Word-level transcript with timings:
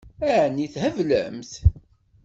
Ɛni 0.35 0.67
theblemt? 0.73 1.51